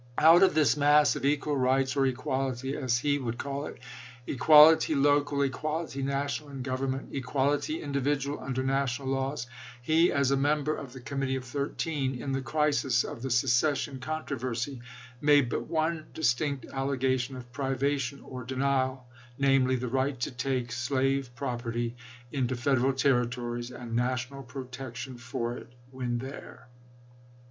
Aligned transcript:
Out 0.17 0.41
of 0.41 0.55
this 0.55 0.75
mass 0.75 1.15
of 1.15 1.25
equal 1.25 1.55
rights, 1.55 1.95
or" 1.95 2.07
equality" 2.07 2.75
as 2.75 2.97
he 2.97 3.19
would 3.19 3.37
call 3.37 3.67
it,— 3.67 3.77
equality 4.25 4.95
local, 4.95 5.43
equality 5.43 6.01
national 6.01 6.49
in 6.49 6.63
government, 6.63 7.09
equality 7.13 7.83
individual 7.83 8.39
under 8.39 8.63
national 8.63 9.09
laws,— 9.09 9.45
he 9.83 10.11
as 10.11 10.31
a 10.31 10.35
member 10.35 10.75
of 10.75 10.93
the 10.93 10.99
Committee 10.99 11.35
of 11.35 11.45
Thir 11.45 11.67
teen, 11.67 12.19
in 12.19 12.31
the 12.31 12.41
crisis 12.41 13.03
of 13.03 13.21
the 13.21 13.29
secession 13.29 13.99
controversy, 13.99 14.81
made 15.21 15.49
but 15.49 15.67
one 15.67 16.07
distinct 16.15 16.65
allegation 16.73 17.35
of 17.35 17.51
privation 17.53 18.21
or 18.23 18.43
denial, 18.43 19.05
namely, 19.37 19.75
the 19.75 19.87
right 19.87 20.19
to 20.21 20.31
take 20.31 20.71
slave 20.71 21.29
property 21.35 21.95
into 22.31 22.55
Federal 22.55 22.93
Territories 22.93 23.69
and 23.69 23.95
national 23.95 24.41
protection 24.41 25.15
for 25.19 25.55
it 25.57 25.71
when 25.91 26.17
there. 26.17 26.69